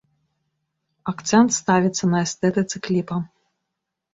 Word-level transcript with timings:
Акцэнт 1.11 1.49
ставіцца 1.59 2.03
на 2.15 2.23
эстэтыцы 2.27 2.75
кліпа. 2.89 3.15